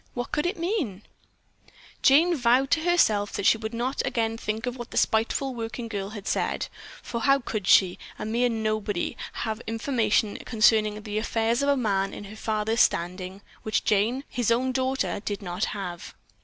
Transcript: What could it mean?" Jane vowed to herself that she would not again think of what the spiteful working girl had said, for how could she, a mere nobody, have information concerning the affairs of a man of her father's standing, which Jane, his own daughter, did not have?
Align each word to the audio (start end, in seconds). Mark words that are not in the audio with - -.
What 0.15 0.31
could 0.31 0.47
it 0.47 0.57
mean?" 0.57 1.03
Jane 2.01 2.35
vowed 2.35 2.71
to 2.71 2.79
herself 2.79 3.33
that 3.33 3.45
she 3.45 3.59
would 3.59 3.71
not 3.71 4.01
again 4.03 4.35
think 4.35 4.65
of 4.65 4.75
what 4.75 4.89
the 4.89 4.97
spiteful 4.97 5.53
working 5.53 5.87
girl 5.87 6.09
had 6.09 6.27
said, 6.27 6.69
for 7.03 7.21
how 7.21 7.37
could 7.37 7.67
she, 7.67 7.99
a 8.17 8.25
mere 8.25 8.49
nobody, 8.49 9.15
have 9.33 9.61
information 9.67 10.37
concerning 10.37 11.03
the 11.03 11.19
affairs 11.19 11.61
of 11.61 11.69
a 11.69 11.77
man 11.77 12.15
of 12.15 12.25
her 12.25 12.35
father's 12.35 12.81
standing, 12.81 13.41
which 13.61 13.83
Jane, 13.83 14.23
his 14.27 14.49
own 14.49 14.71
daughter, 14.71 15.19
did 15.23 15.43
not 15.43 15.65
have? 15.65 16.15